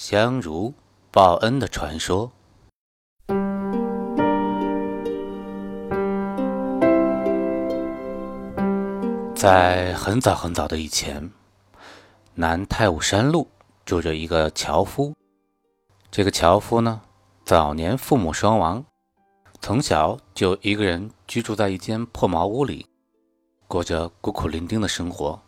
[0.00, 0.72] 香如
[1.10, 2.30] 报恩的传说。
[9.34, 11.32] 在很早很早的以前，
[12.34, 13.48] 南太武山路
[13.84, 15.12] 住着一个樵夫。
[16.12, 17.00] 这个樵夫呢，
[17.44, 18.84] 早年父母双亡，
[19.60, 22.86] 从小就一个人居住在一间破茅屋里，
[23.66, 25.42] 过着孤苦伶仃的生活。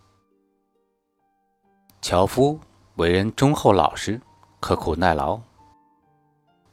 [2.03, 2.59] 樵夫
[2.97, 4.21] 为人忠厚老实，
[4.61, 5.41] 刻苦耐劳。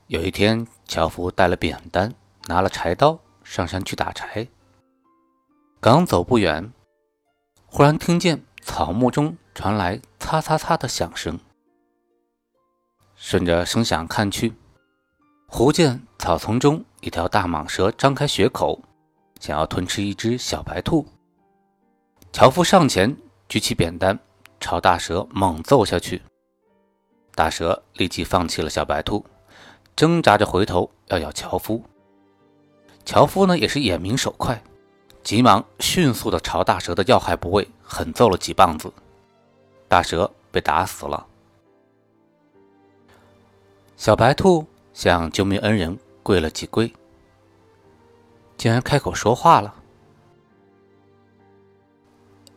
[0.07, 2.13] 有一天，樵夫带了扁担，
[2.45, 4.47] 拿了柴刀，上山去打柴。
[5.79, 6.71] 刚走不远。
[7.66, 11.39] 忽然听见草木中传来“擦擦擦”的响声，
[13.16, 14.53] 顺着声响看去，
[15.47, 18.81] 忽见草丛中一条大蟒蛇张开血口，
[19.39, 21.05] 想要吞吃一只小白兔。
[22.31, 23.16] 樵夫上前
[23.49, 24.17] 举起扁担，
[24.59, 26.22] 朝大蛇猛揍下去。
[27.38, 29.23] 大蛇立即放弃了小白兔，
[29.95, 31.83] 挣扎着回头要咬樵夫。
[33.05, 34.59] 樵夫呢，也是眼明手快。
[35.23, 38.91] 急忙迅速地朝大蛇的要害部位狠揍了几棒子，
[39.88, 41.27] 大蛇被打死了。
[43.97, 46.91] 小白兔向救命恩人跪了几跪，
[48.57, 49.75] 竟然开口说话了：“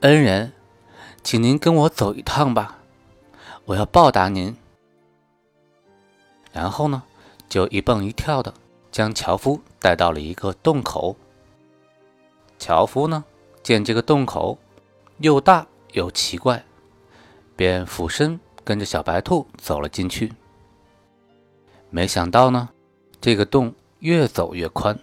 [0.01, 0.55] 恩人，
[1.23, 2.79] 请您跟我走一趟吧，
[3.67, 4.57] 我要报答您。”
[6.53, 7.03] 然后呢，
[7.49, 8.53] 就一蹦一跳的
[8.91, 11.17] 将樵夫带到了一个洞口。
[12.59, 13.25] 樵夫呢，
[13.63, 14.59] 见这个洞口
[15.19, 16.65] 又大又奇怪，
[17.57, 20.33] 便俯身跟着小白兔走了进去。
[21.89, 22.69] 没想到呢，
[23.21, 24.99] 这个洞越走越宽，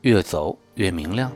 [0.00, 1.30] 越走越明亮。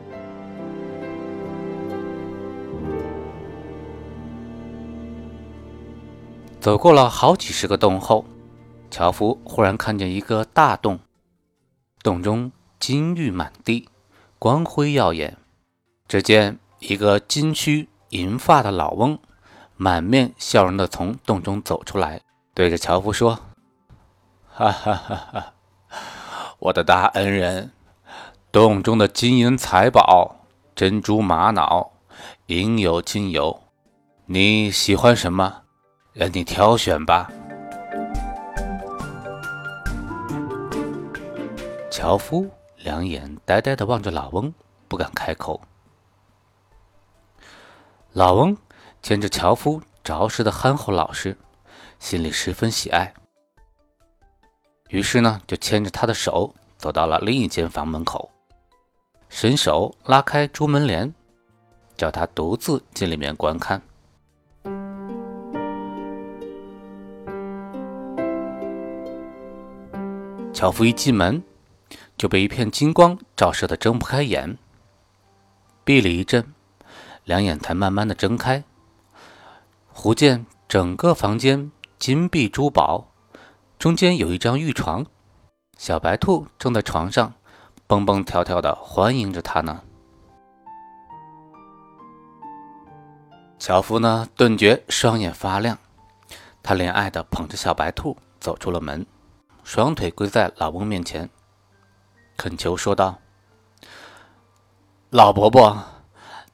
[6.61, 8.25] 走过了好几十个洞后，
[8.91, 10.99] 樵夫忽然看见一个大洞，
[12.03, 13.89] 洞中金玉满地，
[14.39, 15.37] 光辉耀眼。
[16.09, 19.19] 只见一个金须银发的老翁，
[19.77, 22.21] 满面笑容的从洞中走出来，
[22.53, 23.39] 对着樵夫说
[24.53, 25.55] ：“哈哈哈哈，
[26.59, 27.71] 我的大恩人，
[28.51, 31.93] 洞中的金银财宝、珍珠玛瑙，
[32.47, 33.63] 应有尽有，
[34.27, 35.63] 你喜欢什么，
[36.13, 37.31] 任你挑选吧。”
[42.01, 44.55] 樵夫两眼呆呆的望着老翁，
[44.89, 45.61] 不敢开口。
[48.15, 48.57] 老翁
[49.03, 51.37] 见着樵夫着实的憨厚老实，
[51.99, 53.13] 心里十分喜爱，
[54.89, 58.31] 于是呢，就牵着他的手走到了另一间房门口，
[59.29, 61.15] 伸手拉开朱门帘，
[61.99, 63.83] 叫他独自进里面观看。
[70.55, 71.43] 樵夫一进门，
[72.21, 74.59] 就被一片金光照射的睁不开眼，
[75.87, 76.53] 闭了一阵。
[77.25, 78.63] 两眼才慢慢的睁开，
[79.89, 83.11] 忽见整个房间金碧珠宝，
[83.79, 85.07] 中间有一张玉床，
[85.79, 87.33] 小白兔正在床上
[87.87, 89.83] 蹦蹦跳跳的欢迎着他呢。
[93.59, 95.79] 樵夫呢顿觉双眼发亮，
[96.63, 99.07] 他怜爱的捧着小白兔走出了门，
[99.65, 101.31] 双腿跪在老翁面前，
[102.41, 103.19] 恳求说道
[105.13, 105.77] ：“老伯伯。”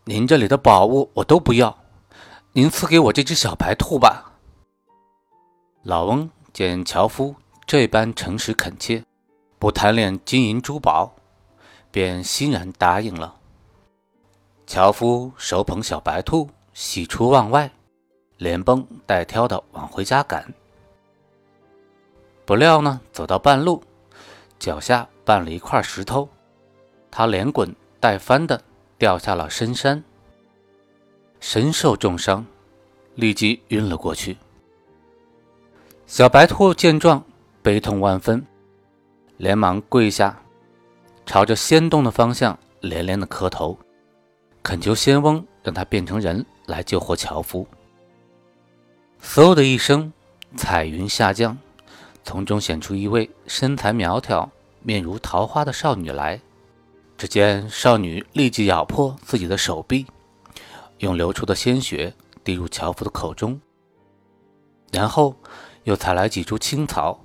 [0.02, 1.78] 您这里的宝物我都不要，
[2.50, 4.32] 您赐给我这只小白兔吧。
[5.84, 9.04] 老翁见樵夫这般诚实恳切，
[9.60, 11.14] 不贪恋金银珠宝，
[11.92, 13.36] 便欣然答应了。
[14.66, 17.70] 樵夫手捧小白兔，喜出望外，
[18.38, 20.52] 连蹦带跳的往回家赶。
[22.44, 23.80] 不料呢，走到半路，
[24.58, 26.26] 脚下绊了一块石头，
[27.10, 28.62] 他连滚带翻的。
[28.98, 30.02] 掉下了深山，
[31.38, 32.42] 身受重伤，
[33.14, 34.38] 立即晕了过去。
[36.06, 37.22] 小白兔见状，
[37.60, 38.42] 悲痛万分，
[39.36, 40.40] 连忙跪下，
[41.26, 43.78] 朝着仙洞的方向连连的磕头，
[44.62, 47.68] 恳求仙翁让他变成人来救活樵夫。
[49.22, 50.10] 嗖的一声，
[50.56, 51.54] 彩云下降，
[52.24, 54.50] 从中显出一位身材苗条、
[54.86, 56.40] 面如桃花的少女来。
[57.18, 60.06] 只见少女立即咬破自己的手臂，
[60.98, 63.58] 用流出的鲜血滴入樵夫的口中，
[64.92, 65.34] 然后
[65.84, 67.18] 又采来几株青草，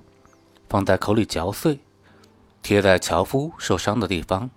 [0.68, 1.78] 放在口里嚼碎，
[2.62, 4.50] 贴在樵夫受伤的地方。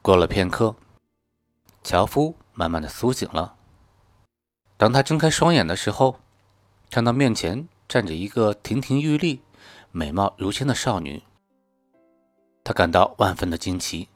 [0.00, 0.76] 过了片刻，
[1.82, 3.56] 樵夫慢慢的苏醒了。
[4.78, 6.20] 当他睁开双眼的时候，
[6.90, 9.42] 看到面前站着一个亭亭玉立、
[9.90, 11.24] 美貌如仙的少女，
[12.70, 14.06] 他感到万分的惊奇。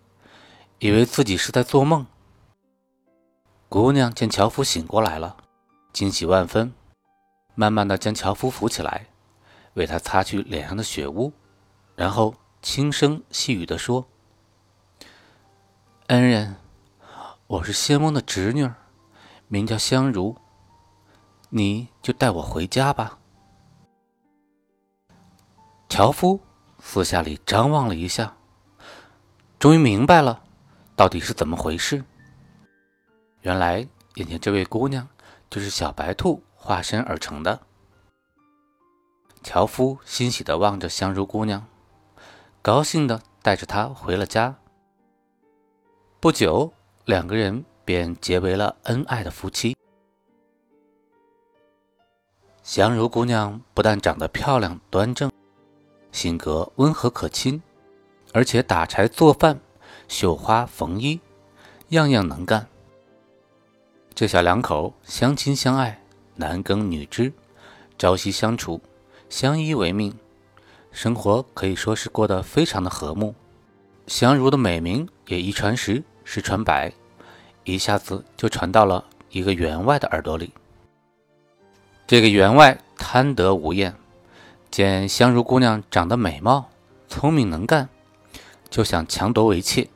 [0.79, 2.06] 以为自己是在做梦。
[3.69, 5.37] 姑娘见樵夫醒过来了，
[5.93, 6.73] 惊喜万分，
[7.56, 9.09] 慢慢的将樵夫扶起来，
[9.73, 11.33] 为他擦去脸上的血污，
[11.97, 14.06] 然后轻声细语的说
[16.06, 16.55] ：“恩人，
[17.49, 18.71] 我是仙翁的侄女，
[19.49, 20.37] 名叫香如，
[21.49, 23.19] 你就带我回家吧。”
[25.91, 26.39] 樵夫
[26.79, 28.37] 四下里张望了一下，
[29.64, 30.43] 终于明白了。
[30.94, 32.05] 到底是怎么回事？
[33.40, 35.08] 原来眼前这位姑娘
[35.49, 37.58] 就是小白兔化身而成的。
[39.43, 41.66] 樵夫欣喜地望着香如姑娘，
[42.61, 44.55] 高兴地带着她回了家。
[46.20, 46.70] 不久，
[47.06, 49.75] 两个人便结为了恩爱的夫妻。
[52.62, 55.32] 香如姑娘不但长得漂亮端正，
[56.12, 57.62] 性格温和可亲，
[58.34, 59.58] 而且打柴做饭。
[60.06, 61.19] 绣花缝衣，
[61.88, 62.66] 样样能干。
[64.14, 65.98] 这小两口相亲相爱，
[66.36, 67.32] 男耕女织，
[67.98, 68.82] 朝夕相处，
[69.31, 70.14] 相依为命，
[70.92, 73.34] 生活可以说是过得非常的和睦。
[74.06, 76.92] 香如的美名也一传十，十传百，
[77.64, 80.52] 一下子就传到了一个员外的耳朵里。
[82.06, 83.96] 这个员外贪得无厌，
[84.70, 86.69] 见香如姑娘长得美貌、
[87.08, 87.88] 聪明能干，
[88.75, 89.88] 就想强夺为妾。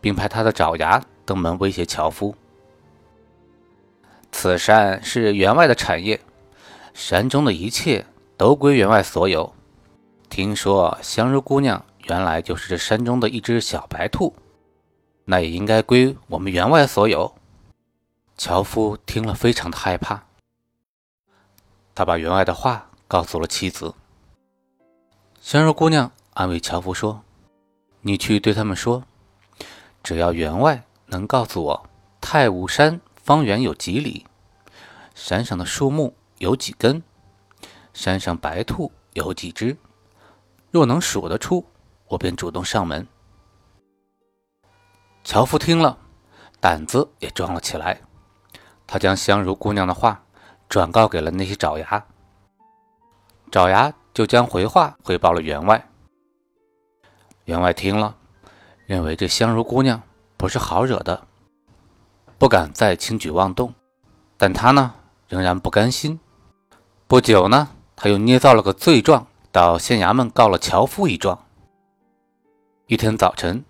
[0.00, 2.34] 并派他的爪牙登门威胁樵夫
[4.32, 6.18] ：“此山是员外的产业，
[6.94, 8.06] 山中的一切
[8.38, 9.52] 都归员外所有。
[10.30, 14.34] 听说香如姑娘原来就是这山中的一只小白兔，
[15.26, 17.34] 那也应该归我们员外所有。”
[18.38, 20.22] 樵夫听了非常的害怕，
[21.94, 23.94] 他把员外的话告诉了妻子。
[25.42, 27.22] 香如姑娘安慰樵夫说
[28.02, 29.04] ：“你去对他们说。”
[30.02, 31.90] 只要员外能告诉我
[32.22, 34.26] 太武山方圆有几里，
[35.14, 37.02] 山上的树木有几根，
[37.92, 39.76] 山上白兔有几只，
[40.70, 41.66] 若能数得出，
[42.06, 43.06] 我便主动上门。
[45.22, 45.98] 樵夫听了，
[46.60, 48.00] 胆子也壮了起来，
[48.86, 50.24] 他将香如姑娘的话
[50.66, 52.06] 转告给了那些爪牙，
[53.50, 55.89] 爪牙就将回话回报了员外。
[57.50, 58.16] 员外听了。
[58.86, 60.02] 认为这香如姑娘
[60.36, 61.26] 不是好惹的，
[62.38, 63.74] 不敢再轻举妄动。
[64.36, 64.94] 但他呢，
[65.28, 66.18] 仍然不甘心。
[67.06, 71.46] 不久呢，他又捏造了个罪状，到县衙门告了樵夫一状。
[72.86, 73.64] 一天早晨，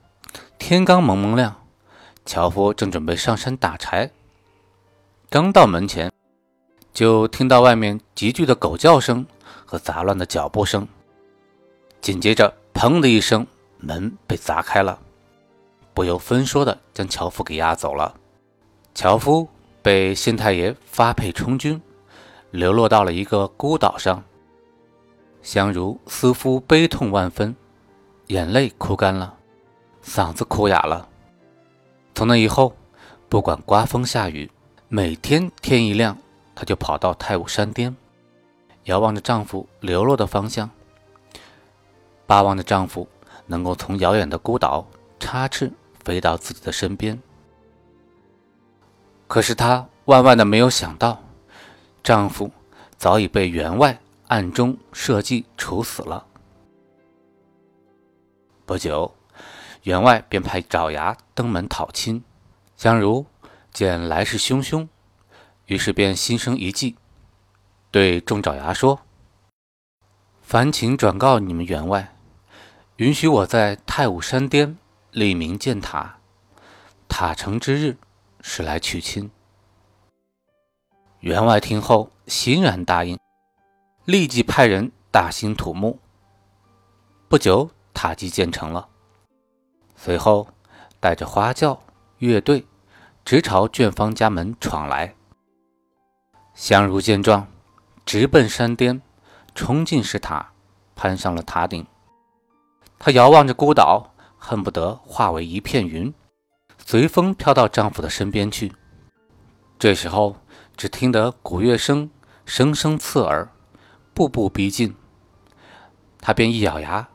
[0.58, 1.56] 天刚蒙蒙亮，
[2.24, 4.10] 樵夫正准备上山打柴，
[5.28, 6.10] 刚到门前，
[6.92, 9.26] 就听到外面急剧的狗叫声
[9.66, 10.88] 和杂乱的脚步声。
[12.00, 13.46] 紧接着，砰的一声，
[13.80, 14.98] 门被砸开了。
[15.92, 18.14] 不由分说的将樵夫给押走了。
[18.94, 19.48] 樵夫
[19.82, 21.80] 被县太爷发配充军，
[22.50, 24.22] 流落到了一个孤岛上。
[25.42, 27.54] 香如似乎悲痛万分，
[28.26, 29.34] 眼泪哭干了，
[30.04, 31.08] 嗓子哭哑了。
[32.14, 32.74] 从那以后，
[33.28, 34.50] 不管刮风下雨，
[34.88, 36.16] 每天天一亮，
[36.54, 37.96] 她就跑到太武山巅，
[38.84, 40.68] 遥望着丈夫流落的方向，
[42.26, 43.08] 巴望着丈夫
[43.50, 44.86] 能够从遥远的孤岛
[45.18, 45.70] 插翅。
[46.02, 47.20] 飞到自己的身边，
[49.26, 51.22] 可是她万万的没有想到，
[52.02, 52.50] 丈夫
[52.96, 56.26] 早已被员外暗中设计处死了。
[58.64, 59.14] 不久，
[59.82, 62.24] 员外便派爪牙登门讨亲。
[62.78, 63.26] 相如
[63.70, 64.88] 见来势汹汹，
[65.66, 66.96] 于是便心生一计，
[67.90, 69.00] 对众爪牙说
[70.40, 72.16] ：“烦请转告你们员外，
[73.00, 74.76] 允许我在太武山巅。”
[75.10, 76.18] 立名建塔，
[77.08, 77.96] 塔成之日，
[78.42, 79.28] 是来娶亲。
[81.20, 83.18] 员外听后欣然答应，
[84.04, 85.98] 立即派人大兴土木。
[87.28, 88.88] 不久，塔基建成了。
[89.96, 90.46] 随后，
[91.00, 91.82] 带着花轿、
[92.18, 92.64] 乐队，
[93.24, 95.16] 直朝卷方家门闯来。
[96.54, 97.48] 香如见状，
[98.04, 99.02] 直奔山巅，
[99.56, 100.52] 冲进石塔，
[100.94, 101.84] 攀上了塔顶。
[103.02, 106.12] 她遥望着孤岛，恨不得化为一片云，
[106.84, 108.70] 随风飘到丈夫的身边去。
[109.78, 110.36] 这时候，
[110.76, 112.10] 只听得鼓乐声
[112.44, 113.48] 声声刺耳，
[114.12, 114.94] 步步逼近。
[116.20, 117.08] 她便一咬牙，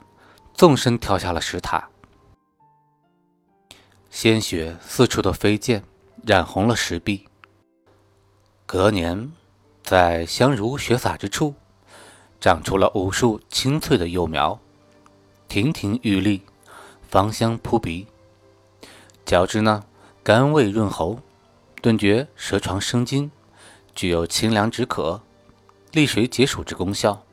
[0.55, 1.87] 纵身跳下了石塔。
[4.09, 5.83] 鲜血四处的飞溅，
[6.25, 7.27] 染红了石壁。
[8.65, 9.31] 隔年，
[9.83, 11.53] 在香如雪洒之处，
[12.41, 14.59] 长出了无数青翠的幼苗，
[15.47, 16.41] 亭亭玉立，
[17.07, 18.07] 芳香扑鼻。
[19.25, 19.85] 嚼之呢，
[20.23, 21.19] 甘味润喉，
[21.81, 23.31] 顿觉舌床生津，
[23.93, 25.21] 具有清凉止渴、
[25.91, 27.23] 利水解暑之功效。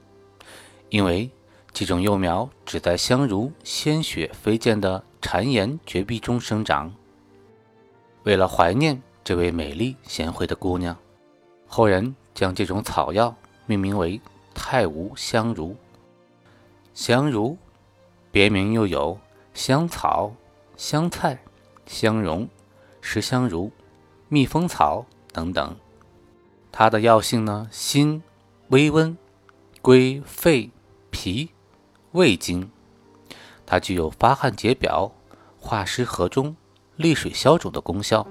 [0.88, 1.30] 因为
[1.72, 6.92] 这种幼苗只在香如鲜血飞溅的谗岩绝壁中生长。
[8.24, 10.96] 为了怀念这位美丽贤惠的姑娘。
[11.74, 14.20] 后人将这种草药命名为
[14.52, 15.74] 太无香茹。
[16.92, 17.56] 香茹
[18.32, 19.20] 别名又有
[19.52, 20.32] 香草、
[20.76, 21.38] 香菜、
[21.86, 22.48] 香茸、
[23.02, 23.70] 石香茹、
[24.28, 25.76] 蜜蜂草等等。
[26.72, 28.22] 它的药性呢，辛、
[28.68, 29.16] 微温，
[29.82, 30.70] 归肺、
[31.10, 31.50] 脾、
[32.12, 32.70] 胃经。
[33.66, 35.12] 它具有发汗解表、
[35.58, 36.56] 化湿和中、
[36.96, 38.26] 利水消肿的功效。